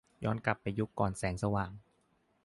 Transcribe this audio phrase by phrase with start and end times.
[0.23, 1.71] ย้อนกลับไปยุคก่อนแสงสว่าง